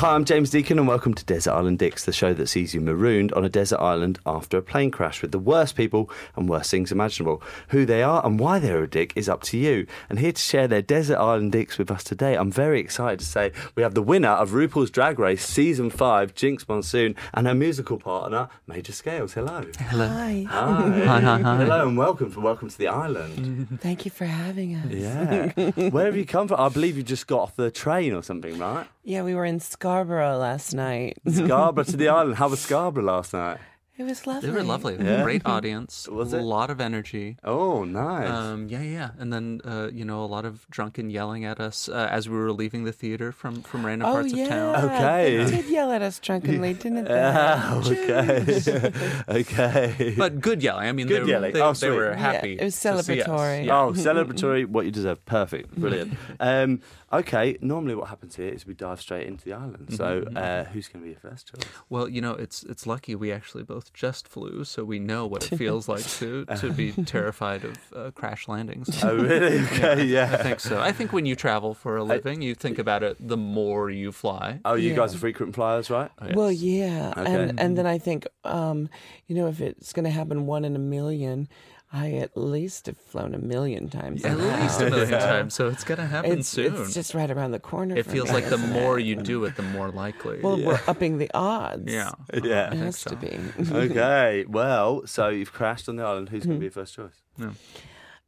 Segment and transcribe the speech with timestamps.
[0.00, 2.80] Hi, I'm James Deacon, and welcome to Desert Island Dicks, the show that sees you
[2.80, 6.70] marooned on a desert island after a plane crash with the worst people and worst
[6.70, 7.42] things imaginable.
[7.68, 9.86] Who they are and why they're a dick is up to you.
[10.08, 13.26] And here to share their Desert Island Dicks with us today, I'm very excited to
[13.26, 17.54] say we have the winner of RuPaul's Drag Race Season 5, Jinkx Monsoon, and her
[17.54, 19.34] musical partner, Major Scales.
[19.34, 19.66] Hello.
[19.80, 20.08] Hello.
[20.08, 20.46] Hi.
[20.48, 20.88] Hi.
[21.04, 21.56] Hi, hi, hi.
[21.58, 23.78] Hello, and welcome for welcome to the island.
[23.82, 24.90] Thank you for having us.
[24.90, 25.90] Yeah.
[25.90, 26.58] Where have you come from?
[26.58, 28.86] I believe you just got off the train or something, right?
[29.02, 29.60] Yeah, we were in
[29.90, 31.18] Scarborough last night.
[31.28, 32.36] Scarborough to the island.
[32.36, 33.58] How was Scarborough last night?
[34.00, 34.48] It was lovely.
[34.48, 34.96] They were lovely.
[34.98, 35.22] Yeah.
[35.22, 36.08] Great audience.
[36.08, 36.42] Was a it?
[36.42, 37.36] lot of energy.
[37.44, 38.30] Oh, nice.
[38.30, 41.86] Um, yeah, yeah, and then uh, you know a lot of drunken yelling at us
[41.88, 44.44] uh, as we were leaving the theater from from random Oh parts yeah.
[44.44, 44.84] of town.
[44.86, 45.44] Okay.
[45.44, 47.14] They did yell at us drunkenly, didn't they?
[47.14, 48.92] Ah, okay.
[49.28, 50.14] okay.
[50.16, 50.88] But good yelling.
[50.88, 51.52] I mean, Good they, yelling.
[51.52, 51.90] They, Oh, they sweet.
[51.90, 52.54] were Yeah, happy.
[52.58, 53.26] it was to see us.
[53.26, 53.66] celebratory.
[53.66, 53.80] Yeah.
[53.82, 55.24] Oh, celebratory, what you deserve.
[55.26, 55.74] Perfect.
[55.76, 56.14] Brilliant.
[56.40, 56.80] Um,
[57.12, 59.88] okay, normally what happens here is we dive straight into the island.
[59.94, 60.36] So, Mm-hmm.
[60.36, 61.68] uh, who's going to be your first choice?
[61.88, 65.50] Well, you know, it's it's lucky we actually both just flew, so we know what
[65.50, 69.02] it feels like to to be terrified of uh, crash landings.
[69.04, 69.58] Oh, really?
[69.64, 70.30] Okay, yeah.
[70.38, 70.80] I think so.
[70.80, 74.12] I think when you travel for a living, you think about it the more you
[74.12, 74.60] fly.
[74.64, 74.96] Oh, you Yeah.
[74.96, 76.10] guys are frequent flyers, right?
[76.20, 76.36] Oh, yes.
[76.36, 77.32] Well, yeah, Okay.
[77.34, 78.88] and and then I think, um,
[79.26, 81.48] you know, if it's going to happen one in a million,
[81.92, 84.24] I at least have flown a million times.
[84.24, 84.60] At now.
[84.62, 86.76] least a million times, so it's gonna happen It's, soon.
[86.76, 87.96] it's just right around the corner.
[87.96, 89.04] it feels me, like the more it?
[89.06, 90.40] you do it, the more likely.
[90.40, 91.92] Well, we're upping the odds.
[91.92, 92.12] yeah,
[92.44, 92.70] Yeah.
[92.72, 93.10] it has so.
[93.10, 93.38] to be.
[93.72, 96.28] Okay, well, so you've crashed on the island.
[96.28, 97.22] Who's going to be your first choice?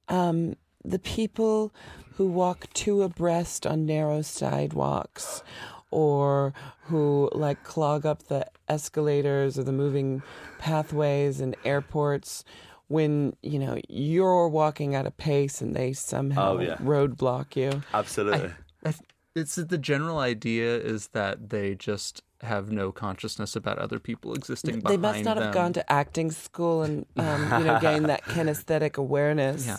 [0.09, 1.72] um, the people
[2.17, 5.43] who walk two abreast on narrow sidewalks
[5.91, 6.53] or
[6.87, 10.22] who like clog up the escalators or the moving
[10.59, 12.45] pathways in airports
[12.92, 16.76] when you know you're walking at a pace and they somehow Oh, yeah.
[16.76, 18.50] roadblock you Absolutely.
[18.84, 19.03] I th-
[19.34, 24.80] it's the general idea is that they just have no consciousness about other people existing
[24.80, 28.97] they must not have gone to acting school and um, you know gained that kinesthetic
[28.98, 29.76] awareness Yeah.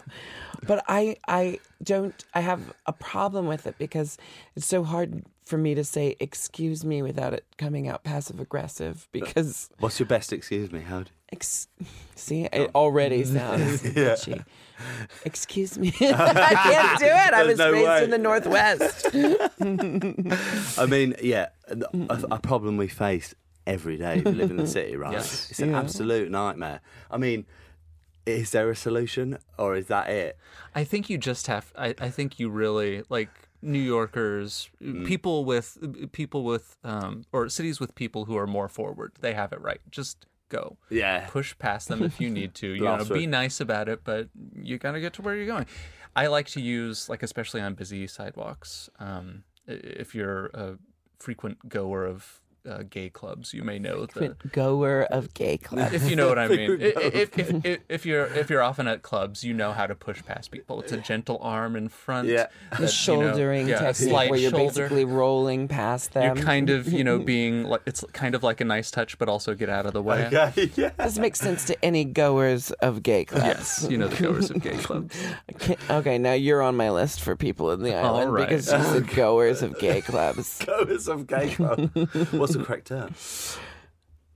[0.66, 4.18] but i i don't i have a problem with it because
[4.56, 9.09] it's so hard for me to say excuse me without it coming out passive aggressive
[9.12, 10.80] because What's your best excuse me?
[10.80, 11.68] How do ex-
[12.16, 14.44] see it already sounds bitchy.
[15.26, 18.04] excuse me i can't do it i There's was no raised way.
[18.06, 19.08] in the northwest
[20.78, 23.34] I mean, yeah, a, a problem we face
[23.66, 25.14] every day we live in the city, right?
[25.14, 25.50] Yes.
[25.52, 25.80] It's an Yeah.
[25.80, 26.82] absolute nightmare.
[27.10, 27.46] I mean,
[28.26, 30.38] is there a solution or is that it?
[30.76, 31.72] I think you just have.
[31.78, 33.30] I, I think you really like
[33.62, 34.70] New Yorkers,
[35.06, 35.78] people with
[36.12, 39.14] people with um, or cities with people who are more forward.
[39.22, 39.80] They have it right.
[39.92, 40.78] Just go.
[40.90, 41.28] Yeah.
[41.30, 42.68] Push past them if you need to.
[42.74, 45.66] You know, be nice about it, but you gotta get to where you're going.
[46.16, 48.90] I like to use like especially on busy sidewalks.
[49.00, 50.78] Um, if you're a
[51.19, 56.10] frequent goer of uh, gay clubs, you may know the goer of gay clubs if
[56.10, 56.77] you know what I mean.
[56.77, 59.95] Frequent If, if, if, if you're if you're often at clubs, you know how to
[59.95, 60.81] push past people.
[60.81, 62.27] It's a gentle arm in front.
[62.27, 62.36] Yeah.
[62.36, 64.65] that, the you know, shouldering yeah, technique slight where you're shoulder.
[64.83, 68.62] basically rolling past them You're kind of you know being like it's kind of like
[68.62, 70.27] a nice touch, but also get out of the way.
[70.27, 70.92] Okay, yeah.
[70.98, 73.45] This makes sense to any goers of gay clubs.
[73.45, 75.16] Yes, you know the goers of gay clubs.
[75.54, 78.48] Okay, okay, now you're on my list for people in the All island right.
[78.48, 80.63] because you said goers of gay clubs.
[80.66, 81.92] Goers of gay club.
[82.56, 83.16] What's the correct term?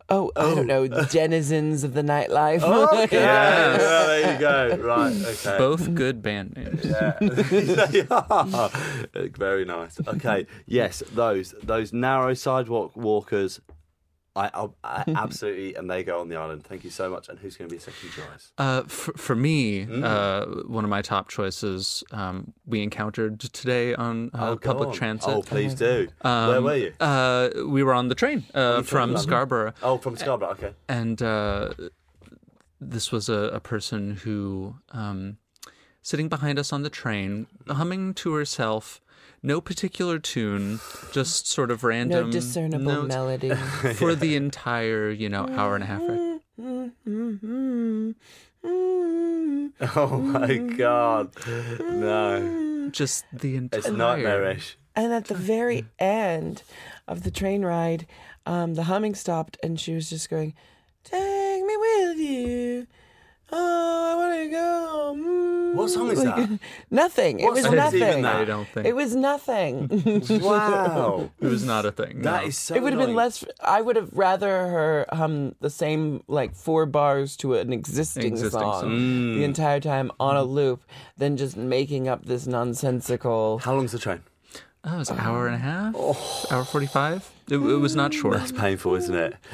[0.10, 0.86] Oh, I don't oh.
[0.86, 2.62] know, denizens of the nightlife.
[2.64, 4.78] Oh, okay, yeah, there you go.
[4.88, 5.58] Right, okay.
[5.58, 6.86] Both good band names.
[6.86, 7.18] Yeah.
[7.20, 8.70] they are.
[9.14, 10.00] Very nice.
[10.08, 10.48] Okay.
[10.66, 13.60] Yes, those those narrow sidewalk walkers
[14.38, 16.64] I, I, I absolutely, and they go on the island.
[16.64, 17.28] Thank you so much.
[17.30, 18.52] And who's going to be second choice?
[18.58, 20.04] Uh, for, for me, Mm.
[20.04, 24.94] uh, one of my top choices um, we encountered today on uh, Oh, public on.
[24.96, 25.30] transit.
[25.30, 26.08] Oh, please do.
[26.22, 26.94] Um, Where were you?
[27.00, 30.52] Uh, we were on the train uh, from Scarborough, Oh, from Scarborough.
[30.52, 30.74] Okay.
[30.88, 31.74] and uh,
[32.80, 35.38] this was a, a person who, um,
[36.02, 39.02] sitting behind us on the train, humming to herself,
[39.44, 40.80] no particular tune,
[41.12, 43.54] just sort of random No discernible notes melody.
[43.96, 46.02] for the entire, you know, hour and a half.
[46.02, 46.40] Right?
[49.96, 51.32] Oh my God.
[51.80, 52.90] No.
[52.92, 53.80] Just the entire.
[53.80, 54.78] It's nightmarish.
[54.96, 56.64] And at the very end
[57.08, 58.08] of the train ride,
[58.48, 60.56] um, the humming stopped, and she was just going,
[61.04, 62.88] "Take me with you."
[63.52, 65.16] Oh, I want to go.
[65.18, 65.74] Mm.
[65.76, 66.60] What song is that?
[66.92, 67.40] Nothing.
[67.40, 68.22] It What was song is even nothing.
[68.24, 68.36] that?
[68.36, 70.22] I don't think It was nothing.
[70.42, 71.30] Wow.
[71.40, 72.22] it was not a thing.
[72.24, 72.48] That no.
[72.48, 73.16] is so it would have been annoying.
[73.16, 73.46] less.
[73.62, 78.60] I would have rather her hum the same like four bars to an existing, Existing
[78.60, 78.92] song, song.
[78.92, 79.36] Mm.
[79.36, 80.84] the entire time on a loop
[81.18, 83.60] than just making up this nonsensical.
[83.60, 84.22] How long's the train?
[84.84, 86.18] Oh, it was an hour and a half, Oh.
[86.52, 87.30] hour forty-five.
[87.50, 88.38] It, it was not short.
[88.38, 89.36] That's painful, isn't it?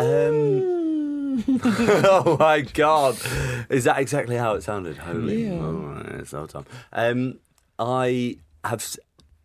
[0.00, 0.77] Um,
[2.04, 3.16] oh my god!
[3.70, 4.96] Is that exactly how it sounded?
[4.96, 5.52] Holy, Yeah.
[5.60, 6.66] oh, it's all time.
[6.92, 7.38] Um,
[7.78, 8.84] I have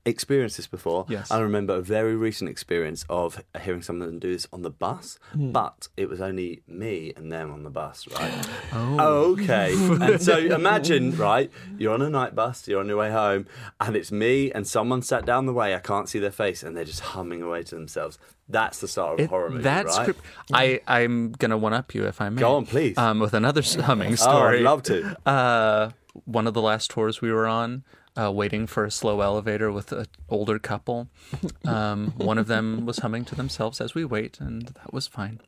[0.05, 1.05] experienced this before.
[1.07, 1.31] Yes.
[1.31, 5.88] I remember a very recent experience of hearing someone do this on the bus, but
[5.95, 8.47] it was only me and them on the bus, right?
[8.75, 9.33] Oh.
[9.33, 9.73] Okay.
[10.01, 13.45] and so imagine, right, you're on a night bus, you're on your way home,
[13.79, 16.75] and it's me and someone sat down the way, I can't see their face, and
[16.75, 18.17] they're just humming away to themselves.
[18.50, 20.15] That's the start of a horror movie, that right?
[20.51, 22.41] I I'm gonna one up you if I may.
[22.41, 22.97] Go on, please.
[22.97, 24.57] Um, with another humming Oh, story.
[24.59, 25.17] I'd love to.
[25.27, 25.91] Uh,
[26.25, 27.83] one of the last tours we were on,
[28.19, 31.07] uh, waiting for a slow elevator with an older couple.
[31.65, 35.39] Um, one of them was humming to themselves as we wait, and that was fine.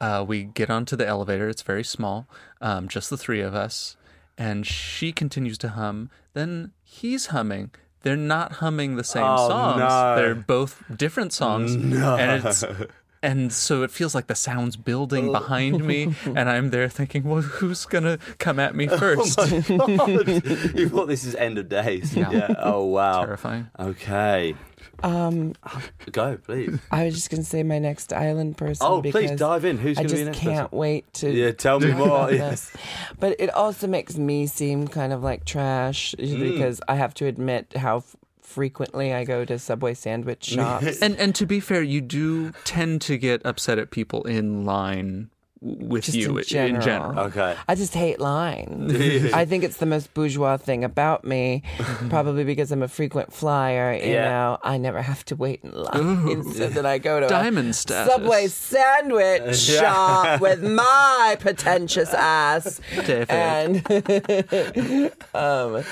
[0.00, 1.48] Uh, we get onto the elevator.
[1.48, 2.26] It's very small,
[2.60, 3.96] um, just the three of us,
[4.36, 6.10] and she continues to hum.
[6.34, 7.70] Then he's humming.
[8.02, 9.78] They're not humming the same Oh, songs.
[9.78, 10.16] no.
[10.16, 11.94] They're both different songs, and
[12.44, 12.64] it's
[13.22, 17.42] and so it feels like the sounds building behind me, and I'm there thinking, well,
[17.42, 19.36] who's gonna come at me first?
[19.36, 19.50] God.
[20.76, 22.14] you thought this is end of days.
[22.16, 22.54] Yeah.
[22.58, 23.24] Oh wow.
[23.24, 23.68] Terrifying.
[23.78, 24.54] Okay.
[25.04, 25.54] Um,
[26.12, 26.78] Go, please.
[26.90, 28.86] I was just gonna say my next island person.
[28.86, 29.78] Oh, please dive in.
[29.78, 30.78] Who's I going to be just next can't person?
[30.78, 31.30] wait to.
[31.30, 32.06] Yeah, tell me more.
[32.06, 32.50] about Yeah.
[32.50, 32.72] this.
[33.18, 36.38] But it also makes me seem kind of like trash Mm.
[36.52, 38.16] because I have to admit how f-
[38.52, 41.00] frequently I go to Subway sandwich shops.
[41.00, 45.08] And and to be fair, you do tend to get upset at people in line
[45.12, 45.30] w-
[45.64, 47.18] with Just you in general.
[47.20, 47.56] Okay.
[47.68, 48.92] I just hate lines.
[49.32, 51.62] I think it's the most bourgeois thing about me,
[52.10, 53.92] probably because I'm a frequent flyer.
[53.94, 54.28] You Yeah.
[54.28, 57.76] know, I never have to wait in line, so that I go to a Diamond
[57.76, 58.12] status.
[58.12, 62.80] Subway sandwich shop with my pretentious ass.
[63.28, 63.86] And
[65.34, 65.84] um,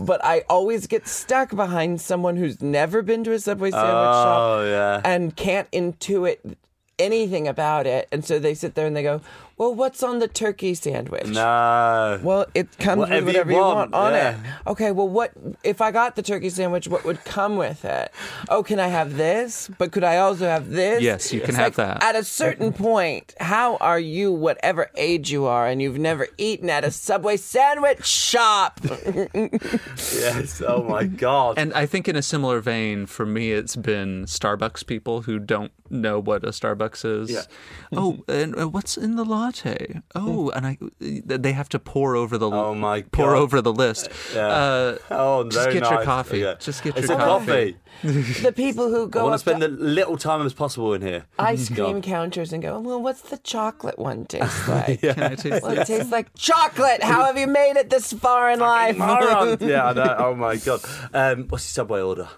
[0.00, 4.38] but I always get stuck behind someone who's never been to a Subway sandwich shop
[4.38, 5.00] Oh yeah.
[5.04, 6.56] and can't intuit
[7.02, 8.08] anything about it.
[8.12, 9.20] And so they sit there and they go,
[9.62, 11.28] Well, what's on the turkey sandwich?
[11.28, 12.18] No.
[12.20, 14.30] Well, it comes Whatever with you whatever you want, want, on yeah.
[14.32, 14.70] it.
[14.70, 15.30] Okay, well, what
[15.62, 16.88] if I got the turkey sandwich?
[16.88, 18.10] What would come with it?
[18.48, 19.70] Oh, can I have this?
[19.78, 21.00] But could I also have this?
[21.00, 22.02] Yes, you can It's have like, that.
[22.02, 26.68] At a certain point, how are you, whatever age you are, and you've never eaten
[26.68, 28.80] at a Subway sandwich shop?
[30.12, 30.62] Yes.
[30.66, 31.58] Oh my God.
[31.58, 35.72] And I think in a similar vein, for me, it's been Starbucks people who don't
[35.90, 37.30] know what a Starbucks is.
[37.30, 37.42] Yeah.
[37.94, 39.51] Oh, and uh, what's in the latte?
[40.14, 43.38] Oh, and I they have to pour over the Oh, my pour God.
[43.38, 44.08] over the list.
[44.34, 44.46] Yeah.
[44.48, 46.44] Uh, oh, just very get your coffee.
[46.44, 46.58] Okay.
[46.60, 47.76] Just get it's your a coffee.
[48.02, 48.42] coffee.
[48.42, 49.20] the people who go.
[49.20, 51.24] I want to spend to the little time as possible in here.
[51.38, 52.02] ice cream on.
[52.02, 55.00] counters and go, well, what's the chocolate one taste like?
[55.00, 57.02] Can I taste Well, it tastes like chocolate.
[57.02, 58.96] How have you made it this far in life?
[58.96, 59.58] Moron.
[59.60, 60.16] yeah, I know.
[60.18, 60.80] Oh my God.
[61.12, 62.28] Um, what's your subway order?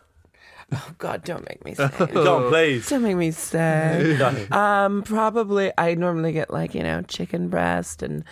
[0.75, 1.89] Oh God, don't make me say.
[1.99, 2.89] Don't please.
[2.89, 4.19] Don't make me say.
[4.51, 8.25] Um, probably I normally get like you know chicken breast and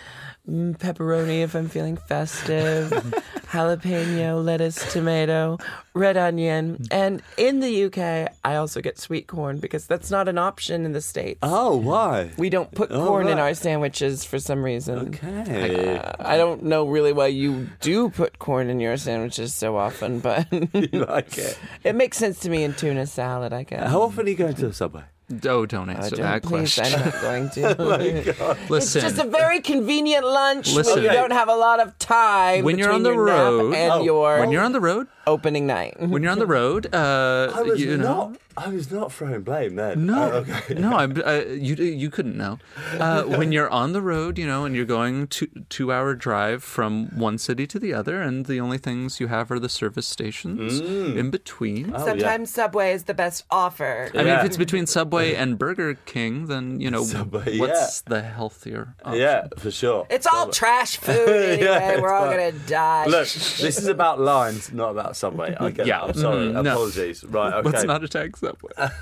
[0.47, 2.89] pepperoni if I'm feeling festive,
[3.51, 5.57] jalapeno, lettuce, tomato,
[5.93, 10.37] red onion, and in the UK I also get sweet corn because that's not an
[10.37, 11.39] option in the states.
[11.43, 12.31] Oh, why?
[12.37, 15.09] We don't put Oh, corn in our sandwiches for some reason.
[15.09, 15.97] Okay.
[15.97, 20.19] Uh, I don't know really why you do put corn in your sandwiches so often,
[20.19, 21.57] but you like it?
[21.83, 23.89] it makes sense to me in tuna salad, I guess.
[23.89, 25.03] How often are you going to the subway?
[25.45, 26.99] Oh, don't Uh, answer don't- that please, question.
[26.99, 28.57] I'm not going to.
[28.69, 30.95] Listen, It's just a very convenient lunch Listen.
[30.95, 33.91] when you don't have a lot of time when you're on the your road, and
[33.91, 35.95] Oh, your when you're on the road, opening night.
[35.99, 38.31] when you're on the road, uh, I was you know.
[38.31, 38.37] not.
[38.57, 40.05] I was not throwing blame then.
[40.05, 40.73] No, Oh, okay.
[40.79, 41.13] no, I'm.
[41.23, 42.59] Uh, you you couldn't know.
[42.99, 46.63] Uh, when you're on the road, you know, and you're going two two hour drive
[46.63, 50.05] from one city to the other, and the only things you have are the service
[50.07, 51.93] stations in between.
[51.95, 54.09] Oh, Sometimes Subway is the best offer.
[54.13, 58.21] I mean, if it's between Subway and Burger King, then you know Subway, what's the
[58.21, 59.21] healthier option?
[59.21, 60.05] Yeah, for sure.
[60.09, 61.63] It's all trash food anyway.
[61.63, 63.05] Yeah, We're all it's gonna die.
[63.05, 65.55] Look, this is about lines, not about Subway.
[65.59, 65.99] I get Yeah.
[66.01, 66.09] that.
[66.15, 66.47] I'm sorry.
[66.47, 66.71] Mm, no.
[66.73, 67.23] Apologies.
[67.23, 67.69] Right, okay.
[67.69, 68.03] Let's not
[68.43, 68.89] attack Subway.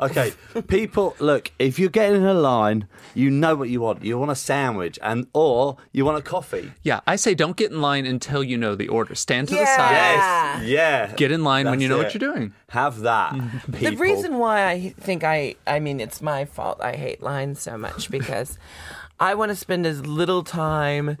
[0.00, 0.32] Okay,
[0.66, 4.02] people, look, if you're getting in a line, you know what you want.
[4.02, 6.72] You want a sandwich and or you want a coffee.
[6.82, 9.14] yeah, I say don't get in line until you know the order.
[9.14, 10.16] Stand to the side.
[10.20, 10.62] Ah.
[10.62, 11.12] Yeah.
[11.14, 12.04] Get in line when That's you know it.
[12.04, 12.54] what you're doing.
[12.70, 13.32] Have that.
[13.72, 13.90] People.
[13.90, 16.80] The reason why I think I, I mean, it's my fault.
[16.80, 18.58] I hate lines so much because
[19.20, 21.18] I want to spend as little time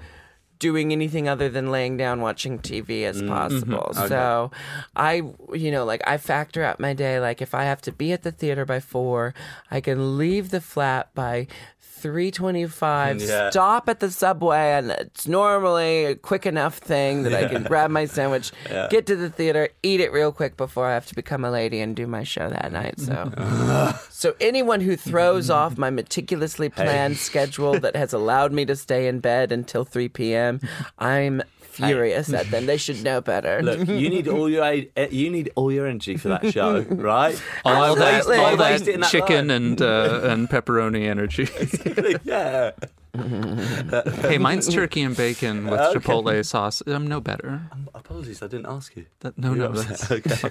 [0.58, 3.28] doing anything other than laying down watching TV as mm-hmm.
[3.28, 3.92] possible.
[3.94, 4.50] So
[4.96, 5.22] I,
[5.52, 7.20] you know, like I factor out my day.
[7.20, 9.34] Like if I have to be at the theater by four,
[9.70, 11.46] I can leave the flat by.
[11.98, 13.50] 325 Yeah.
[13.50, 17.90] stop at the subway and it's normally a quick enough thing that I can grab
[17.90, 18.52] my sandwich
[18.90, 21.80] get to the theater eat it real quick before I have to become a lady
[21.80, 23.30] and do my show that night so
[24.10, 29.06] so anyone who throws off my meticulously planned schedule that has allowed me to stay
[29.08, 30.60] in bed until 3 p.m.
[30.98, 31.42] I'm
[31.86, 32.66] furious at them.
[32.66, 33.62] They should know better.
[33.62, 37.40] Look, you need all your eh, you need all your energy for that show, right?
[37.64, 39.50] All that, all that that chicken line.
[39.50, 41.48] and uh, and pepperoni energy.
[42.24, 42.72] yeah.
[44.28, 45.98] hey, mine's turkey and bacon with Okay.
[45.98, 46.82] chipotle sauce.
[46.86, 47.62] I'm no better.
[48.08, 49.04] Apologies, I didn't ask you.
[49.20, 50.48] That, no, You no, were that's okay.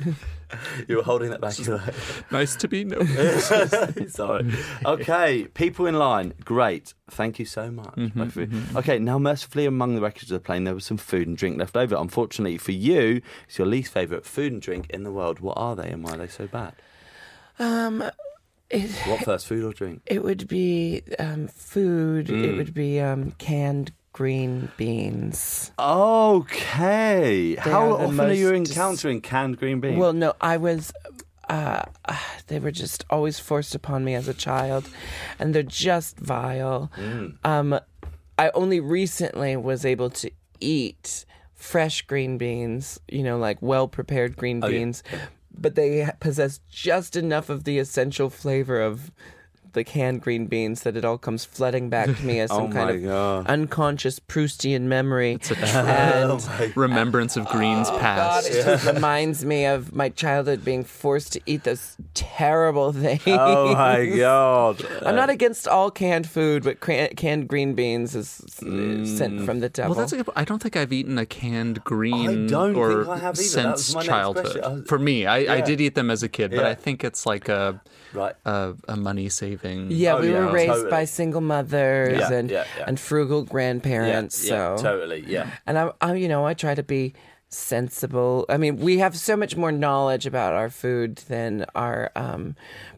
[0.87, 1.57] you were holding that back.
[1.57, 1.95] You're like,
[2.31, 2.99] nice to be no.
[4.09, 4.45] Sorry.
[4.85, 6.35] Okay, people in line.
[6.45, 6.93] Great.
[7.09, 7.95] Thank you so much.
[7.95, 8.61] Mm-hmm, both of you.
[8.77, 11.57] Okay, now mercifully among the wreckage of the plane, there was some food and drink
[11.57, 11.95] left over.
[11.95, 15.39] Unfortunately for you, it's your least favourite food and drink in the world.
[15.39, 16.73] What are they and why are they so bad?
[17.57, 18.03] Um,
[18.69, 20.03] it, What first, food or drink?
[20.05, 22.29] it would be um, food.
[22.29, 25.71] It would be um, canned green beans.
[25.77, 27.55] Okay.
[27.59, 29.97] How are often are you encountering canned green beans?
[29.99, 30.91] Well, no, I was.
[31.47, 31.83] Uh,
[32.47, 34.89] they were just always forced upon me as a child,
[35.37, 36.91] and they're just vile.
[37.43, 37.79] Um,
[38.39, 44.35] I only recently was able to eat fresh green beans, you know, like well prepared
[44.35, 44.77] green Oh, yeah.
[44.79, 45.03] beans,
[45.55, 49.11] but they possess just enough of the essential flavor of
[49.77, 52.69] the canned green beans that it all comes flooding back to me as some Oh
[52.73, 53.47] kind of God.
[53.47, 55.39] unconscious Proustian memory.
[55.49, 58.49] Oh and Remembrance of Green's God, past.
[58.49, 63.21] it just reminds me of my childhood being forced to eat those terrible things.
[63.27, 64.83] oh my god.
[65.05, 69.59] I'm not against all canned food, but cran- canned green beans is uh, sent from
[69.59, 69.91] the devil.
[69.95, 70.29] Well, that's a good.
[70.35, 73.61] I don't think I've eaten a canned green don't or think I have either.
[73.61, 74.59] That was since childhood.
[74.61, 74.85] question.
[74.85, 76.69] For me, I, I did eat them as a kid, but Yeah.
[76.69, 77.81] I think it's like a
[78.17, 78.35] Right.
[78.45, 79.91] a, a money saving.
[79.91, 80.89] yeah, Oh, we yeah, were raised totally.
[80.91, 82.85] by single mothers Yeah, and yeah, yeah.
[82.87, 84.43] and frugal grandparents.
[84.43, 85.23] yeah, so totally.
[85.27, 85.51] Yeah.
[85.67, 87.13] and I, I, you know, I try to be
[87.49, 88.45] sensible.
[88.49, 92.55] I mean, we have so much more knowledge about our food than our um,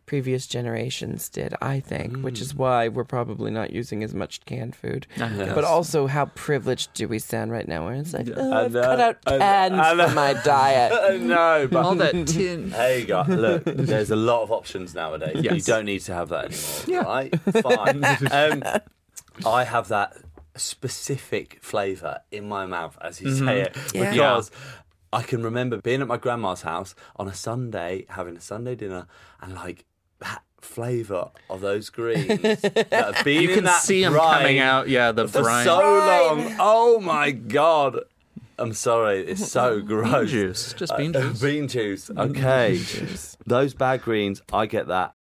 [0.10, 1.54] previous generations did.
[1.62, 2.42] I think, which Mm.
[2.42, 5.06] is why we're probably not using as much canned food.
[5.18, 5.54] guess.
[5.54, 7.86] But also, how privileged do we sound right now?
[7.86, 11.22] Where it's like, oh, I I've cut out cans I from my diet.
[11.38, 12.72] no, but all that tin.
[12.72, 15.44] Hey, guys, look, there's a lot of options nowadays.
[15.44, 16.46] You don't need to have that
[16.88, 17.32] anymore, right?
[17.39, 18.04] Fine.
[18.32, 18.63] Um,
[19.46, 20.18] I have that
[20.56, 24.10] specific flavour in my mouth as you say it Yeah.
[24.12, 24.50] because
[25.12, 29.08] I can remember being at my grandma's house on a Sunday, having a Sunday dinner,
[29.42, 29.86] and like that
[30.61, 32.27] flavour of those greens
[32.61, 34.88] that have been You in can that see them brine coming out.
[34.89, 35.65] Yeah, the for brine.
[35.65, 36.55] so long.
[36.59, 37.99] Oh my god.
[38.57, 40.11] I'm sorry, it's so gross.
[40.11, 41.41] bean juice, just bean Uh, juice.
[41.41, 42.09] bean juice.
[42.11, 42.81] Okay.
[43.45, 45.13] Those bad greens, I get that.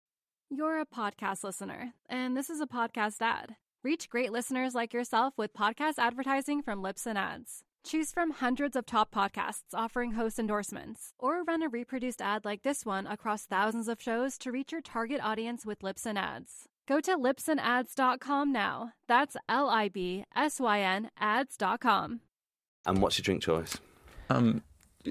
[0.49, 3.55] You're a podcast listener, and this is a podcast ad.
[3.83, 7.63] Reach great listeners like yourself with podcast advertising from Libsyn Ads.
[7.87, 12.61] Choose from hundreds of top podcasts offering host endorsements, or run a reproduced ad like
[12.63, 16.65] this one across thousands of shows to reach your target audience with Libsyn Ads.
[16.85, 18.91] Go to libsynads.com now.
[19.07, 22.19] That's L I B S Y N ads.com.
[22.85, 23.77] And what's your drink choice?
[24.29, 24.63] Um,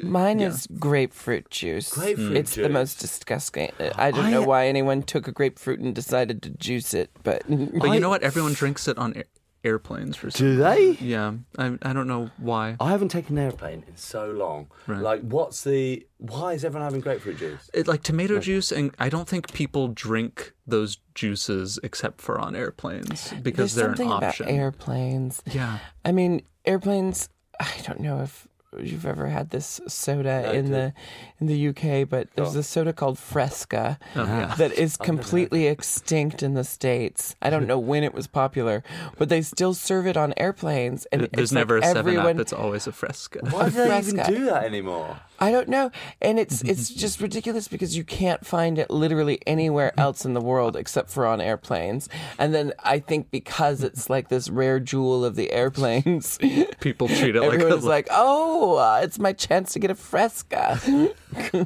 [0.02, 0.48] Mine Yeah.
[0.48, 1.90] is grapefruit juice.
[1.94, 3.70] Grapefruit it's the most disgusting.
[3.96, 7.88] I don't know why anyone took a grapefruit and decided to juice it, but but
[7.94, 8.22] you know what?
[8.22, 9.24] Everyone drinks it on air-
[9.66, 10.92] airplanes for some Do they?
[11.00, 12.76] Yeah, I I don't know why.
[12.80, 14.68] I haven't taken an airplane in so long.
[14.86, 15.00] Right.
[15.00, 16.06] Like, what's the?
[16.18, 17.68] Why is everyone having grapefruit juice?
[17.74, 22.56] It, like tomato juice, and I don't think people drink those juices except for on
[22.56, 24.48] airplanes because There's they're something an about option.
[24.48, 25.42] airplanes.
[25.46, 25.78] Yeah.
[26.04, 27.28] I mean, airplanes.
[27.60, 28.46] I don't know if
[28.80, 30.74] you've ever had this soda No, in dude.
[30.74, 30.92] the
[31.40, 32.60] in the UK, but there's oh.
[32.60, 34.54] a soda called Fresca Oh, yeah.
[34.56, 37.36] that is completely extinct in the states.
[37.40, 38.82] I don't know when it was popular,
[39.18, 42.36] but they still serve it on airplanes, and There's it's like never a seven everyone.
[42.36, 42.40] up.
[42.40, 43.40] It's always a fresca.
[43.50, 45.18] Why do they even do that anymore?
[45.38, 45.90] I don't know,
[46.20, 50.40] and it's it's just ridiculous because you can't find it literally anywhere else in the
[50.40, 52.08] world except for on airplanes.
[52.38, 56.38] And then I think because it's like this rare jewel of the airplanes,
[56.80, 59.94] People treat it like a everyone's like, "Oh, uh, it's my chance to get a
[59.94, 60.80] Fresca."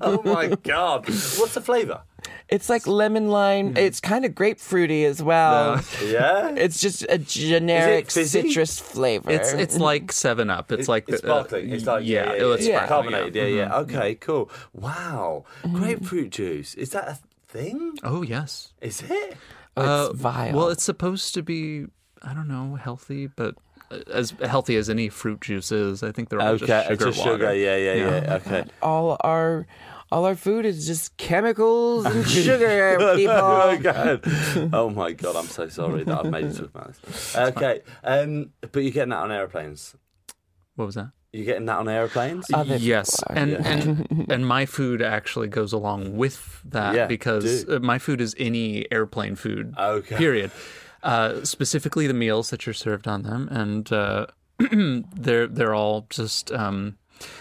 [0.00, 1.06] Oh my god!
[1.06, 2.02] What's the flavour?
[2.48, 3.70] It's like lemon lime.
[3.70, 3.76] Hmm.
[3.76, 5.82] It's kind of grapefruity as well.
[6.04, 9.30] Yeah, It's just a generic citrus flavor.
[9.30, 10.72] It's it's like Seven Up.
[10.72, 11.70] It's like it's the- uh, sparkling.
[11.70, 13.34] it's like yeah, yeah, yeah, it's yeah, carbonated.
[13.34, 13.42] yeah.
[13.42, 13.76] Yeah, yeah.
[13.78, 14.24] Okay, mm-hmm.
[14.24, 14.50] cool.
[14.72, 15.76] Wow, mm-hmm.
[15.76, 16.74] grapefruit juice.
[16.74, 17.98] Is that a thing?
[18.02, 18.72] Oh yes.
[18.80, 19.36] Is it?
[19.76, 20.56] Oh, it's uh, vile.
[20.56, 21.86] Well, it's supposed to be
[22.22, 23.54] I don't know healthy, but
[23.90, 26.02] uh, as healthy as any fruit juice is.
[26.02, 27.30] I think they're all Okay, just sugar just water.
[27.32, 27.54] sugar.
[27.54, 28.34] Yeah, yeah, yeah.
[28.34, 28.64] Okay.
[28.82, 29.66] all our
[30.12, 33.32] all our food is just chemicals and sugar, people.
[33.34, 34.20] oh my god!
[34.72, 35.36] Oh my god!
[35.36, 37.36] I'm so sorry that I've made you talk about this.
[37.36, 39.94] Okay, um, but you're getting that on airplanes.
[40.74, 41.10] What was that?
[41.32, 42.46] You're getting that on airplanes.
[42.52, 43.66] Other yes, and yeah.
[43.66, 47.76] and and my food actually goes along with that Yeah, because do.
[47.76, 49.74] uh, my food is any airplane food.
[49.78, 50.16] Okay.
[50.16, 50.50] Period.
[51.04, 54.26] Uh, specifically, the meals that you're served on them, and uh,
[55.14, 56.50] they're they're all just.
[56.50, 56.96] Um,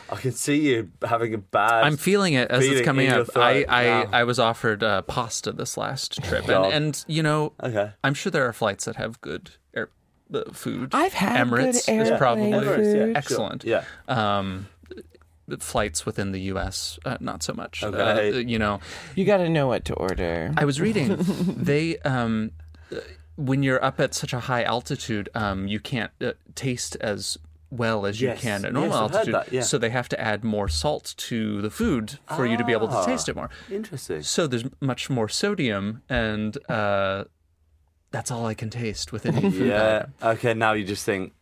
[0.10, 1.84] I can see you having a bad.
[1.84, 3.30] I'm feeling it as it's coming up.
[3.36, 4.10] I I, now.
[4.12, 7.92] I was offered uh, pasta this last trip, and, and you know, Okay.
[8.04, 9.90] I'm sure there are flights that have good air
[10.34, 10.90] uh, food.
[10.94, 13.18] I've had Emirates good is airplane probably Emirates, yeah, food.
[13.18, 13.64] excellent.
[13.64, 13.84] Yeah.
[14.08, 14.68] Um,
[15.60, 17.00] flights within the U.S.
[17.06, 17.84] Uh, not so much.
[17.84, 18.30] Okay.
[18.30, 18.80] Uh, you know,
[19.16, 20.54] You got to know what to order.
[20.58, 22.52] I was reading they um,
[22.92, 22.98] uh,
[23.36, 27.38] when you're up at such a high altitude, um, you can't uh, taste as
[27.72, 28.38] well as Yes.
[28.38, 29.34] you can at normal Yes, altitude.
[29.36, 29.62] that, yeah.
[29.62, 32.88] So they have to add more salt to the food for you to be able
[32.88, 33.06] to Ah.
[33.06, 33.50] taste it more.
[33.72, 34.24] Interesting.
[34.24, 37.26] So there's much more sodium, and uh,
[38.12, 39.68] that's all I can taste with any food.
[39.68, 40.06] Yeah.
[40.24, 40.54] Okay.
[40.56, 41.34] Now you just think,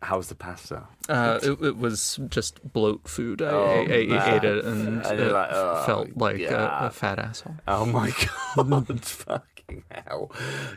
[0.00, 0.84] how's the pasta?
[1.08, 3.42] Uh, it, it was just bloat food.
[3.42, 6.84] I, Oh, I, I ate it and And it like, oh, felt like yeah.
[6.84, 7.56] a, a fat asshole.
[7.66, 8.10] Oh my
[8.56, 9.40] god!
[9.78, 10.30] fucking hell,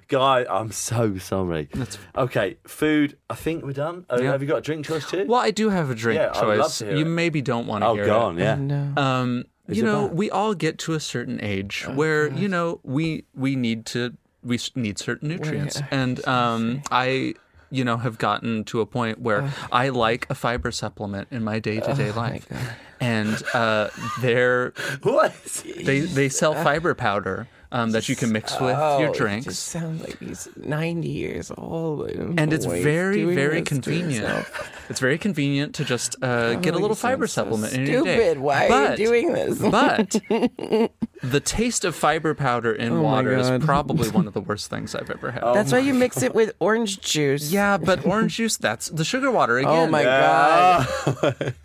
[0.08, 0.46] guy!
[0.50, 1.70] I'm so sorry.
[2.16, 2.58] okay.
[2.68, 3.18] Food.
[3.30, 4.06] I think we're done.
[4.10, 4.32] Oh, Yeah.
[4.32, 5.26] Have you got a drink choice too?
[5.28, 6.80] Well, I do have a drink Yeah, I would love choice.
[6.80, 7.10] to hear you it.
[7.10, 8.24] maybe don't want to Oh, hear go it.
[8.24, 8.38] on.
[8.38, 8.56] Yeah.
[8.56, 8.94] no.
[9.02, 10.18] Um, Is you know, bad?
[10.18, 14.60] we all get to a certain age where you know we we need to we
[14.76, 17.36] need certain nutrients, and um, I
[17.70, 21.60] you know have gotten to a point where I like a fiber supplement in my
[21.60, 22.48] day to day life,
[23.00, 24.74] and uh, they're
[25.04, 25.34] What?
[25.46, 25.86] is it?
[25.86, 29.46] they they sell fiber powder um, that you can mix with Oh, your It drinks.
[29.46, 32.10] just sounds like he's 90 years old.
[32.10, 34.46] I don't and it's very very convenient
[34.90, 37.86] it's very convenient to just uh, get a Oh, little fiber sound so supplement in
[37.94, 38.40] your day Stupid.
[38.40, 39.60] Why are you doing this?
[39.60, 40.10] but
[41.24, 44.94] the taste of fiber powder in Oh water is probably one of the worst things
[44.96, 45.44] I've ever had.
[45.44, 47.52] That's why you mix it with orange juice.
[47.52, 49.72] Yeah, but orange juice, that's the sugar water again.
[49.72, 51.56] Oh my god.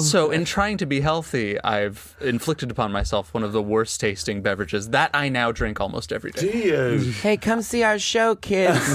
[0.00, 4.40] So, in trying to be healthy, I've inflicted upon myself one of the worst tasting
[4.42, 6.50] beverages that I now drink almost every day.
[6.50, 6.98] Do you?
[7.12, 8.78] Hey, come see our show, kids.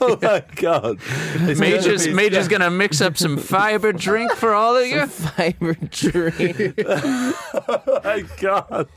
[0.00, 0.98] oh my god!
[1.02, 4.76] It's Mage gonna is, be- Mage is gonna mix up some fiber drink for all
[4.76, 5.06] of you.
[5.06, 6.80] Fiber drink.
[7.66, 8.88] Oh my god!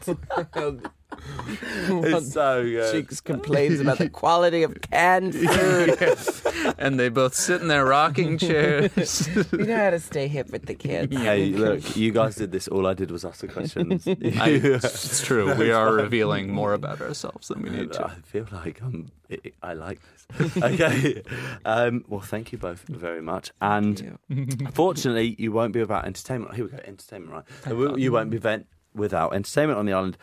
[1.50, 2.92] It's so good.
[2.92, 6.76] Cheeks complains about the quality of canned food.
[6.78, 8.92] And they both sit in their rocking chairs.
[9.52, 11.16] We know how to stay hip with the kids.
[11.16, 12.68] Hey, look, you guys did this.
[12.68, 14.08] All I did was ask the questions.
[14.08, 15.54] I, it's true.
[15.56, 18.06] We are revealing more about ourselves than we need to.
[18.08, 19.12] I feel like I'm.
[19.32, 20.00] I- I like
[20.40, 20.64] this.
[20.64, 21.22] Okay.
[21.66, 23.52] Um, well, thank you both very much.
[23.62, 24.18] And
[24.74, 26.54] fortunately, you won't be without entertainment.
[26.56, 26.78] Here we go.
[26.86, 27.44] Entertainment, right?
[27.68, 30.18] You- You won't be vent- without entertainment on the island.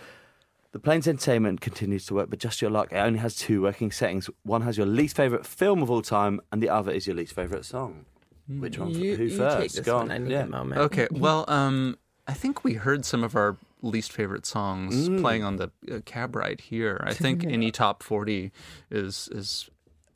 [0.75, 3.93] The plane's entertainment continues to work, but just your luck, it only has two working
[3.93, 4.29] settings.
[4.43, 7.33] One has your least favourite film of all time, and the other is your least
[7.33, 8.07] favourite song.
[8.49, 8.91] Which one?
[8.91, 9.57] You, who you first?
[9.59, 10.07] take this Go one.
[10.07, 10.11] on.
[10.11, 10.43] I need yeah.
[10.43, 10.81] a moment.
[10.81, 15.21] Okay, well, um, I think we heard some of our least favorite songs Mm.
[15.21, 17.01] playing on the uh, cab ride here.
[17.07, 18.51] I think any top forty
[18.91, 19.71] is is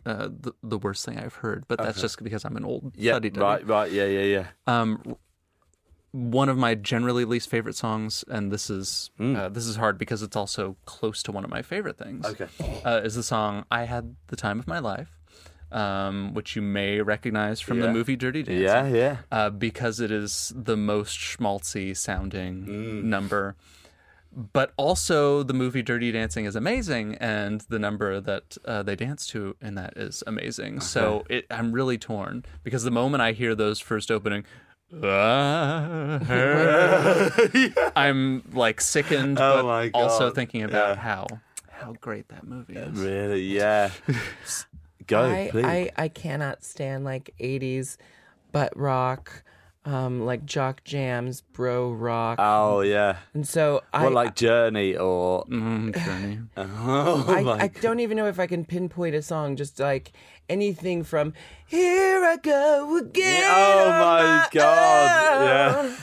[0.07, 3.13] uh, the the worst thing I've heard, but that's just because I'm an old Yeah,
[3.13, 3.41] fuddy-duddy.
[3.45, 4.47] right, right, yeah, yeah, yeah.
[4.67, 5.17] Um,
[6.13, 10.23] one of my generally least favorite songs, and this is uh, this is hard because
[10.23, 12.25] it's also close to one of my favorite things.
[12.27, 12.49] Okay.
[12.85, 15.11] uh, is the song "I Had the Time of My Life"
[15.71, 18.63] um, which you may recognize from the movie Dirty Dancing.
[18.65, 19.17] Yeah, yeah.
[19.31, 23.03] Uh, because it is the most schmaltzy sounding Mm.
[23.05, 23.55] number.
[24.53, 29.27] But also, the movie Dirty Dancing is amazing, and the number that uh, they dance
[29.29, 30.81] to in that is amazing.
[30.81, 34.45] So it, I'm really torn because the moment I hear those first opening,
[34.91, 36.19] Uh,
[37.97, 41.03] I'm like sickened, Oh but my also thinking about Yeah.
[41.03, 41.27] how
[41.71, 42.99] how great that movie is.
[42.99, 43.91] Really, yeah.
[45.07, 45.65] Go, I, please.
[45.65, 47.99] I I cannot stand like '80s
[48.53, 49.43] butt rock,
[49.89, 53.17] um, like jock jams, bro rock, oh, yeah.
[53.33, 55.45] and so I What, like Journey or.
[55.47, 56.39] Mm, Journey.
[56.57, 59.57] Oh, I, my I don't even know if I can pinpoint a song.
[59.57, 60.13] Just like
[60.49, 61.33] anything from
[61.67, 65.97] "Here I Go Again." Oh on my God, yeah.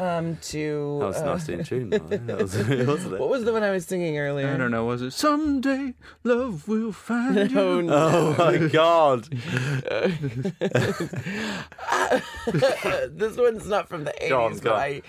[0.00, 2.36] Own, Um, to That was uh, nicely in tune, though.
[2.36, 4.48] Was, wasn't what was the one I was singing earlier?
[4.48, 4.84] I don't know.
[4.84, 7.58] Was it someday love will find you?
[7.60, 7.94] Oh, no.
[7.96, 9.28] Oh my god!
[13.12, 14.72] this one's not from the 80s, but.
[14.72, 15.02] I,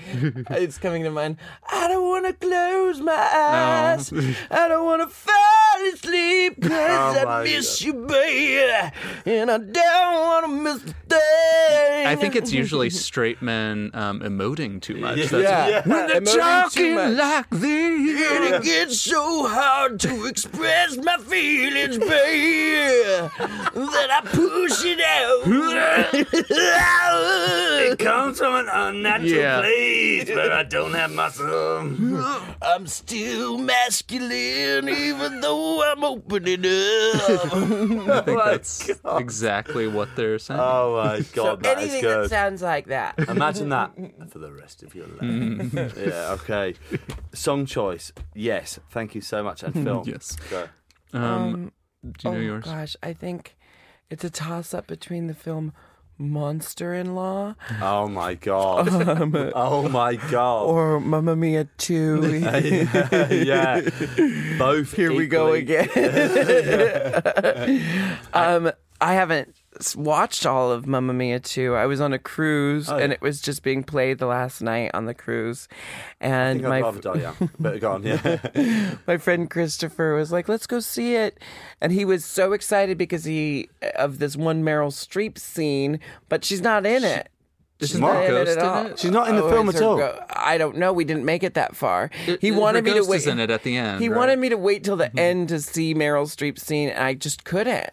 [0.57, 1.37] it's coming to mind.
[1.69, 4.11] I don't want to close my eyes.
[4.51, 7.85] I don't want to fall asleep because Oh, I miss God.
[7.85, 8.91] you, baby.
[9.25, 12.07] And I don't want to miss a thing.
[12.07, 15.17] I think it's usually straight men um, emoting too much.
[15.29, 15.81] That's Yeah.
[15.87, 18.31] When they're talking like this.
[18.31, 25.47] And it gets so hard to express my feelings, baby, that I push it out.
[27.91, 29.59] It comes from an unnatural Yeah.
[29.61, 32.47] place, but I don't have muscle.
[32.61, 37.51] I'm still masculine, even though I'm opening up.
[37.51, 40.59] Oh I think that's exactly what they're saying.
[40.59, 43.17] Oh my god, that is Anything that sounds like that.
[43.27, 43.91] Imagine that
[44.29, 45.73] for the rest of your life.
[45.97, 46.73] yeah, okay.
[47.33, 48.11] Song choice.
[48.33, 49.63] Yes, thank you so much.
[49.63, 50.03] And film.
[50.07, 50.35] yes.
[50.49, 50.67] Go.
[51.13, 51.71] Um,
[52.03, 52.65] do you know oh yours?
[52.65, 53.57] gosh, I think
[54.09, 55.73] it's a toss up between the film
[56.17, 58.87] Monster in Law Oh my god.
[59.55, 60.63] oh my god.
[60.65, 62.35] or Mamma Mia 2.
[63.45, 63.81] yeah.
[64.59, 64.93] Both.
[64.95, 65.89] Here we go again.
[68.33, 69.60] um, I haven't s-
[69.95, 71.75] watched all of Mamma Mia 2.
[71.75, 74.91] I was on a cruise Oh, and it was just being played the last night
[74.93, 75.67] on the cruise.
[76.19, 77.49] And my die young.
[77.59, 78.95] But go on, yeah.
[79.07, 81.39] my friend Christopher was like, "Let's go see it,"
[81.79, 86.43] and he was so excited because he uh, of this one Meryl Streep scene, but
[86.43, 87.29] she's not in it.
[87.79, 88.95] Isn't She's not in it at all.
[88.95, 89.97] She's not in the Oh, film at all.
[89.97, 90.91] go- I don't know.
[90.93, 92.09] We didn't make it that far.
[92.27, 93.17] It- he her wanted me to ghost wait.
[93.17, 94.17] is in it at the end, He right?
[94.17, 97.43] wanted me to wait till the end to see Meryl Streep's scene, and I just
[97.43, 97.89] couldn't.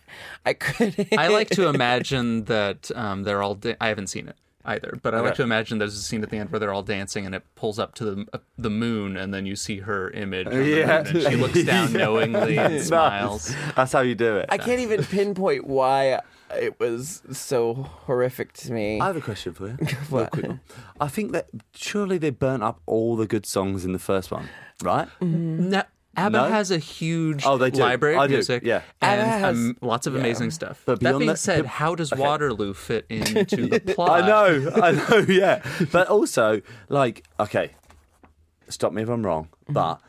[0.46, 1.08] I couldn't.
[1.18, 3.54] I like to imagine that um, they're all.
[3.54, 5.36] Da- I haven't seen it either, but I like Okay.
[5.36, 7.78] to imagine there's a scene at the end where they're all dancing and it pulls
[7.78, 10.46] up to the uh, the moon, and then you see her image.
[10.46, 11.02] On Yeah.
[11.04, 11.98] moon, and she looks down Yeah.
[11.98, 13.54] knowingly and smiles.
[13.76, 14.46] That's how you do it.
[14.50, 16.20] I can't even pinpoint why
[16.54, 19.00] it was so horrific to me.
[19.00, 19.76] I have a question for you.
[20.10, 20.30] What?
[20.30, 20.60] quick one.
[21.00, 24.48] I think that surely they burnt up all the good songs in the first one,
[24.82, 25.08] right?
[25.20, 25.82] No,
[26.16, 26.44] ABBA No?
[26.48, 27.80] has a huge Oh, they do.
[27.80, 28.82] library I of do, music, yeah.
[29.00, 30.82] and ABBA has- um, lots of amazing stuff.
[30.84, 32.20] But that beyond being that- said, but- how does okay.
[32.22, 34.22] Waterloo fit into the plot?
[34.22, 35.62] I know, I know, yeah.
[35.92, 37.72] But also, like, okay,
[38.68, 39.74] stop me if I'm wrong, Mm-hmm.
[39.74, 40.00] but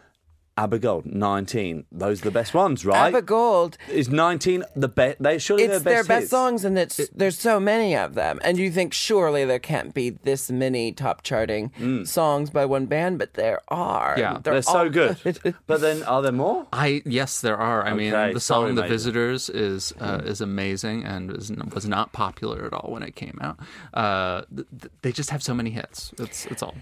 [0.59, 3.07] ABBA Gold, 19, those are the best ones, right?
[3.07, 3.77] ABBA Gold.
[3.89, 5.21] Is 19 the best?
[5.23, 6.31] They surely It's their their best, best hits.
[6.31, 10.09] songs, and it's there's so many of them, and you think surely there can't be
[10.09, 11.71] this many top charting
[12.05, 14.15] songs by one band, but there are.
[14.17, 15.17] Yeah, They're, so all good.
[15.67, 16.67] but then, are there more?
[16.73, 17.85] I yes, there are.
[17.85, 18.89] I mean, Okay, the sorry, song "The mate.
[18.89, 23.37] Visitors" is uh, is amazing and is, was not popular at all when it came
[23.41, 23.57] out.
[23.93, 26.11] Uh, th- th- they just have so many hits.
[26.19, 26.75] It's it's all.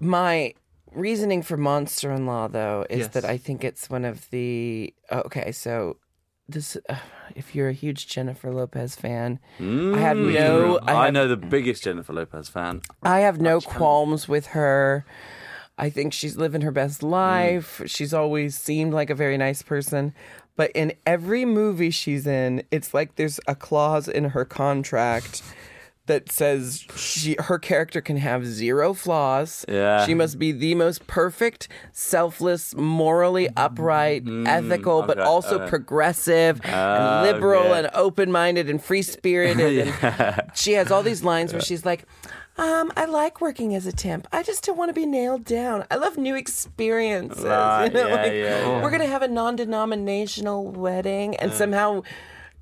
[0.00, 0.52] My
[0.94, 3.08] reasoning for Monster in Law, though, is Yes.
[3.08, 4.94] that I think it's one of the.
[5.10, 5.96] Okay, so
[6.48, 6.76] this.
[6.88, 6.96] Uh,
[7.34, 9.62] if you're a huge Jennifer Lopez fan, I
[9.98, 10.78] have no.
[10.78, 10.88] Mm.
[10.88, 12.82] I, I, know the biggest Jennifer Lopez fan.
[13.02, 15.04] I have no qualms with her.
[15.78, 17.80] I think she's living her best life.
[17.86, 20.14] She's always seemed like a very nice person.
[20.54, 25.42] But in every movie she's in, it's like there's a clause in her contract
[26.06, 29.64] that says she her character can have zero flaws.
[29.68, 30.04] Yeah.
[30.04, 35.70] She must be the most perfect, selfless, morally upright, ethical, but also okay.
[35.70, 37.78] progressive and liberal yeah.
[37.78, 39.94] and open-minded and free-spirited.
[40.02, 42.04] and she has all these lines where she's like,
[42.58, 44.28] um, I like working as a temp.
[44.30, 45.84] I just don't want to be nailed down.
[45.90, 47.44] I love new experiences.
[47.52, 48.82] Right, you know, yeah, like, yeah, yeah.
[48.82, 52.02] We're gonna have a non-denominational wedding, and somehow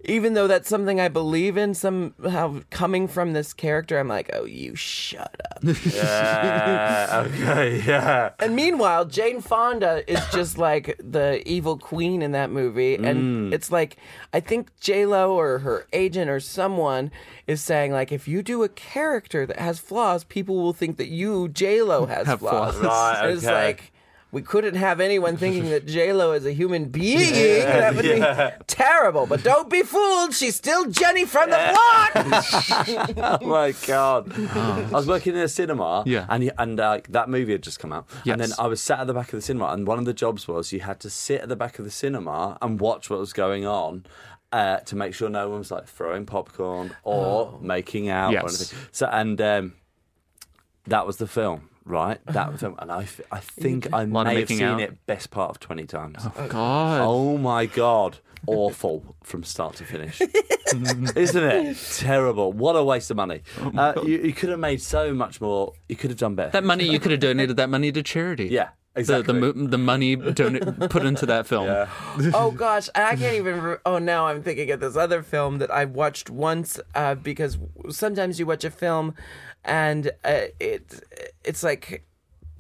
[0.05, 4.45] even though that's something I believe in somehow coming from this character, I'm like, oh,
[4.45, 5.63] you shut up.
[5.91, 7.25] Yeah.
[7.27, 7.83] okay.
[7.87, 8.31] Yeah.
[8.39, 13.53] and meanwhile, Jane Fonda is just like the evil queen in that movie, and mm.
[13.53, 13.97] it's like
[14.33, 17.11] I think J Lo or her agent or someone
[17.47, 21.09] is saying like, if you do a character that has flaws, people will think that
[21.09, 22.77] you J Lo has Have flaws.
[22.77, 23.19] flaws.
[23.21, 23.55] Right, It's okay.
[23.55, 23.90] like.
[24.33, 27.19] We couldn't have anyone thinking that J Lo is a human being.
[27.65, 28.51] that would yeah.
[28.59, 29.27] be terrible.
[29.27, 33.41] But don't be fooled; she's still Jenny from the block.
[33.43, 34.33] oh my god!
[34.55, 36.27] I was working in a cinema, Yeah.
[36.29, 39.07] and and uh, that movie had just come out, and then I was sat at
[39.09, 41.41] the back of the cinema, and one of the jobs was you had to sit
[41.41, 44.07] at the back of the cinema and watch what was going on.
[44.53, 48.45] Uh, to make sure no one was like throwing popcorn or making out or Yes.
[48.73, 48.89] anything.
[48.91, 49.75] So and um,
[50.89, 52.19] that was the film, right?
[52.27, 54.59] That was the film, and I, f- I think I Lot of may have making
[54.59, 54.81] seen out.
[54.81, 56.17] it best part of twenty times.
[56.25, 57.01] Oh, God.
[57.03, 60.21] Oh my god, awful from start to finish,
[60.73, 61.77] isn't it?
[61.97, 62.53] Terrible.
[62.53, 63.43] What a waste of money.
[63.77, 65.73] Uh, you, you could have made so much more.
[65.89, 66.51] You could have done better.
[66.51, 68.47] That money you could have donated that money to charity.
[68.47, 69.35] yeah, The, exactly.
[69.35, 71.67] the mo- the money don- put into that film.
[71.67, 71.89] yeah.
[72.35, 73.61] oh gosh, I can't even.
[73.61, 77.59] Re- oh, now I'm thinking of this other film that I watched once uh, because
[77.91, 79.15] sometimes you watch a film
[79.65, 81.03] and uh, it
[81.45, 82.05] it's like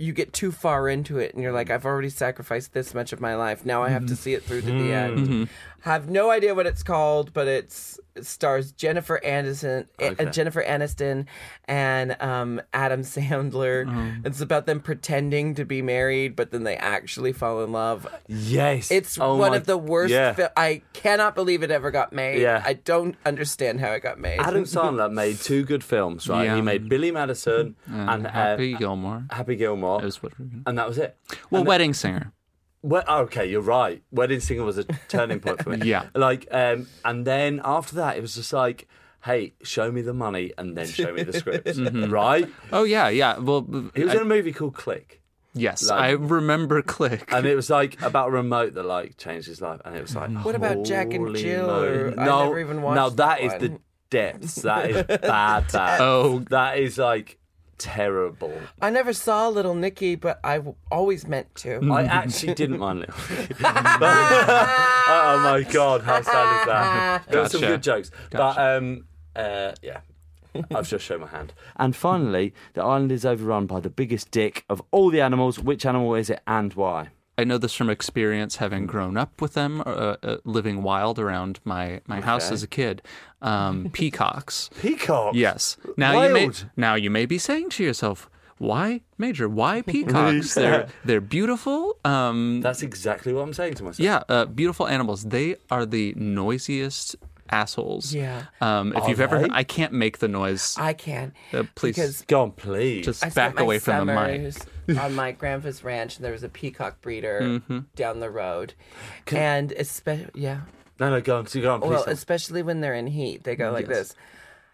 [0.00, 3.20] you get too far into it and you're like, I've already sacrificed this much of
[3.20, 3.66] my life.
[3.66, 4.14] Now I have to mm-hmm.
[4.14, 4.92] see it through to the mm-hmm.
[4.92, 5.18] end.
[5.18, 5.44] Mm-hmm.
[5.82, 11.26] Have no idea what it's called, but it's it stars Jennifer Aniston, uh, Jennifer Aniston,
[11.66, 14.20] and um, Adam Sandler.
[14.26, 18.06] It's about them pretending to be married, but then they actually fall in love.
[18.26, 20.12] Yes, It's Oh one my- of the worst.
[20.12, 20.32] Yeah.
[20.34, 22.42] Fi- I cannot believe it ever got made.
[22.42, 22.62] Yeah.
[22.64, 24.40] I don't understand how it got made.
[24.40, 26.44] Adam Sandler made two good films, right?
[26.44, 26.56] Yeah.
[26.56, 29.24] He made Billy Madison and, uh, Happy Gilmore.
[29.30, 31.16] Happy Gilmore, Is what we're gonna- and that was it.
[31.50, 32.32] Well, Wedding Singer.
[32.82, 34.02] Well, okay, you're right.
[34.10, 35.78] Wedding Singer was a turning point for me.
[35.84, 36.06] Yeah.
[36.14, 38.88] Like, um, and then after that, it was just like,
[39.24, 41.68] hey, show me the money and then show me the script,
[42.10, 42.48] right?
[42.72, 43.38] Oh yeah, yeah.
[43.38, 45.20] Well, He was I- in a movie called Click,
[45.52, 47.30] yes, like- I remember Click.
[47.32, 50.16] and it was like about a remote that like changed his life, and it was
[50.16, 51.88] like, What about Jack and Jill, moly.
[51.88, 54.54] or- I never even watched No, that that is the depths.
[54.62, 55.70] That is bad.
[55.72, 56.00] Bad.
[56.00, 56.38] Oh.
[56.48, 57.36] that is like
[57.80, 58.52] terrible.
[58.80, 61.80] I never saw Little Nicky, but I w- always meant to.
[61.92, 63.10] I actually didn't mind it.
[63.64, 67.28] oh my god, how sad is that?
[67.28, 67.72] There were some Gotcha.
[67.72, 70.00] good jokes, but um, uh, yeah.
[70.74, 71.54] I've just shown my hand.
[71.76, 75.60] And finally, the island is overrun by the biggest dick of all the animals.
[75.60, 77.10] Which animal is it and why?
[77.40, 81.58] I know this from experience, having grown up with them, uh, uh, living wild around
[81.64, 83.00] my, my house as a kid.
[83.40, 84.68] Um, peacocks.
[84.80, 85.34] Peacock.
[85.34, 85.78] Yes.
[85.96, 89.48] Now you may now you may be saying to yourself, "Why, Major?
[89.48, 90.54] Why peacocks?
[90.54, 91.96] They're they're beautiful.
[92.04, 94.00] Um, That's exactly what I'm saying to myself.
[94.00, 95.24] yeah, uh, beautiful animals.
[95.24, 97.16] They are the noisiest
[97.50, 98.14] assholes.
[98.14, 98.44] Yeah.
[98.60, 99.48] Um, if Are you've ever, they?
[99.50, 100.76] I can't make the noise.
[100.78, 101.32] I can.
[101.52, 103.04] Uh, please Because Go on, please.
[103.04, 104.54] just I spent back my away from the mic.
[105.00, 107.78] on my grandpa's ranch, and there was a peacock breeder Mm-hmm.
[107.94, 108.74] down the road.
[109.28, 110.60] and especially, yeah.
[110.98, 111.46] no, no, go on.
[111.46, 111.88] So go on, please.
[111.90, 112.12] Well, don't.
[112.12, 113.96] especially when they're in heat, they go like Yes.
[113.98, 114.14] this.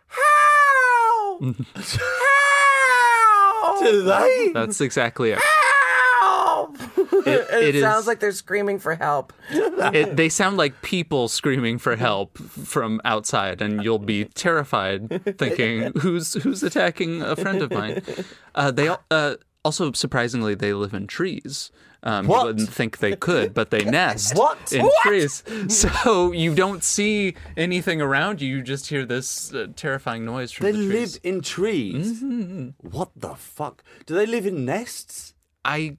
[0.09, 1.39] How?
[3.63, 3.81] How?
[3.81, 4.51] Do they?
[4.55, 5.39] That's exactly it.
[7.27, 9.33] It it is- sounds like they're screaming for help.
[9.51, 10.17] it.
[10.17, 16.35] They sound like people screaming for help from outside, and you'll be terrified, thinking, "Who's
[16.43, 18.03] who's attacking a friend of mine?"
[18.55, 21.71] Uh, they uh, also surprisingly they live in trees.
[22.03, 22.41] Um, What?
[22.41, 24.73] You wouldn't think they could, but they nest What?
[24.73, 25.03] in What?
[25.03, 25.43] trees.
[25.69, 30.67] So you don't see anything around you; you just hear this uh, terrifying noise from
[30.67, 32.23] They the live in trees.
[32.23, 32.89] Mm-hmm.
[32.89, 33.83] What the fuck?
[34.07, 35.35] Do they live in nests?
[35.65, 35.97] I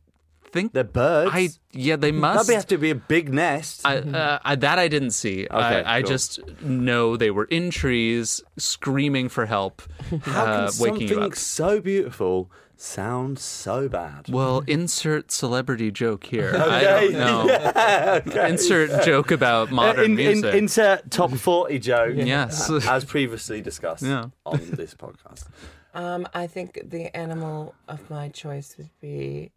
[0.52, 1.32] think They're birds.
[1.34, 2.48] I yeah they must.
[2.48, 3.82] That'd have to be a big nest.
[3.86, 5.46] I, uh, I, that I didn't see.
[5.46, 6.10] Okay, I, I cool.
[6.10, 11.24] just know they were in trees, screaming for help, How can uh, waking you something
[11.32, 11.36] up.
[11.36, 14.30] so beautiful sound so bad?
[14.30, 16.54] Well, insert celebrity joke here.
[16.58, 17.14] I don't
[18.36, 18.44] know.
[18.46, 20.54] Insert joke about modern Uh, In- in- music.
[20.56, 22.14] insert top 40 joke.
[22.16, 22.70] Yes.
[22.88, 24.26] As previously discussed Yeah.
[24.46, 25.46] on this podcast.
[25.94, 29.52] Um, I think the animal of my choice would be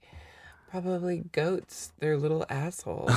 [0.70, 1.92] probably goats.
[1.98, 3.10] They're little assholes.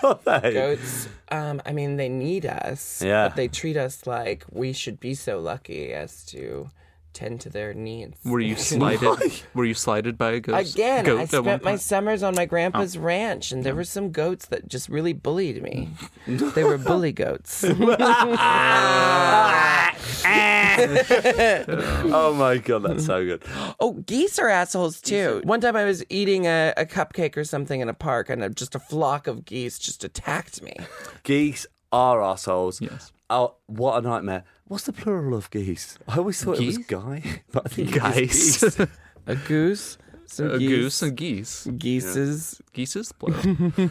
[0.02, 3.02] Goats, um, I mean, they need us.
[3.02, 3.28] Yeah.
[3.28, 6.70] But they treat us like we should be so lucky as to
[7.12, 8.16] tend to their needs.
[8.24, 9.42] were you slighted?
[9.54, 10.74] were you slighted by a ghost?
[10.74, 11.80] Again, goat I spent my point?
[11.80, 13.00] summers on my grandpa's Oh.
[13.00, 15.88] ranch, and there were some goats that just really bullied me.
[16.26, 17.64] they were bully goats.
[22.12, 23.42] Oh my god, that's so good.
[23.80, 25.40] Oh, geese are assholes too.
[25.44, 28.48] One time I was eating a, a cupcake or something in a park, and a,
[28.50, 30.74] just a flock of geese just attacked me.
[31.22, 32.80] Geese are assholes.
[32.80, 33.12] Yes.
[33.30, 34.44] Oh, what a nightmare.
[34.66, 35.96] What's the plural of geese?
[36.08, 36.74] I always thought Geese?
[36.74, 38.16] it was guy, but I think Guys.
[38.60, 38.78] geese.
[39.26, 41.64] A goose, some a geese, goose and geese.
[41.76, 43.40] geese's Geese's plural.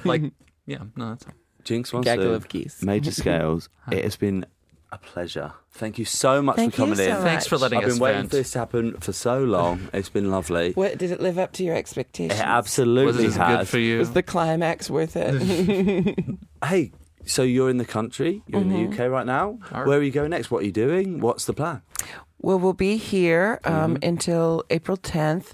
[0.03, 0.23] like,
[0.65, 1.33] yeah, no, that's all.
[1.63, 2.33] Jinkx wants gaggle to.
[2.33, 2.81] of geese.
[2.83, 3.69] Major scales.
[3.91, 4.45] it has been
[4.91, 5.53] a pleasure.
[5.71, 7.23] Thank you so much Thank for you coming so in.
[7.23, 7.61] Thanks for much.
[7.61, 8.29] letting I've us been waiting vent.
[8.31, 9.87] for this to happen for so long.
[9.93, 10.71] It's been lovely.
[10.73, 12.39] What did it live up to your expectations?
[12.39, 13.57] It absolutely Was it has.
[13.59, 13.99] good for you?
[13.99, 16.15] Was the climax worth it?
[16.65, 16.91] Hey,
[17.29, 18.41] so you're in the country.
[18.47, 19.59] You're in the UK right now.
[19.71, 20.49] Where are you going next?
[20.51, 21.19] What are you doing?
[21.21, 21.81] What's the plan?
[22.41, 24.07] Well, we'll be here um, Mm-hmm.
[24.11, 25.47] until April 10th.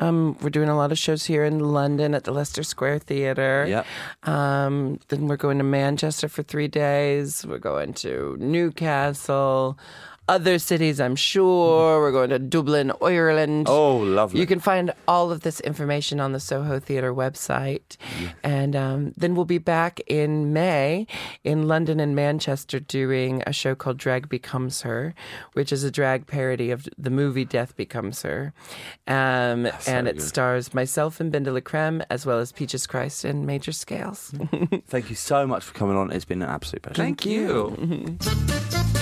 [0.00, 3.64] Um, we're doing a lot of shows here in London at the Leicester Square Theatre.
[3.68, 3.86] Yep.
[4.28, 7.46] Um, then we're going to Manchester for three days.
[7.46, 9.78] We're going to Newcastle,
[10.28, 12.00] other cities, I'm sure.
[12.00, 13.66] We're going to Dublin, Ireland.
[13.68, 14.40] Oh, lovely.
[14.40, 17.96] You can find all of this information on the Soho Theatre website.
[18.42, 21.06] And um, then we'll be back in May
[21.44, 25.14] in London and Manchester doing a show called Drag Becomes Her,
[25.54, 28.52] which is a drag parody of the movie Death Becomes Her.
[29.06, 30.22] Um, and it good.
[30.22, 34.32] stars myself and BenDeLaCreme, as well as Peaches Christ and Major Scales.
[34.86, 36.12] Thank you so much for coming on.
[36.12, 37.02] It's been an absolute pleasure.
[37.02, 38.18] Thank you.